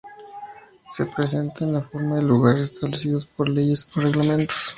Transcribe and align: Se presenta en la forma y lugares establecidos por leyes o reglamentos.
Se 0.89 1.05
presenta 1.05 1.63
en 1.63 1.73
la 1.73 1.81
forma 1.83 2.19
y 2.19 2.23
lugares 2.25 2.63
establecidos 2.71 3.27
por 3.27 3.47
leyes 3.47 3.87
o 3.95 3.99
reglamentos. 4.01 4.57